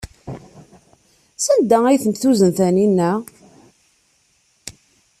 [1.45, 3.11] Sanda ay tent-tuzen Taninna?